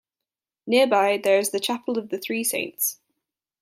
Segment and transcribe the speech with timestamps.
[0.65, 2.97] Nearby, there is the Chapel of the Three Saints.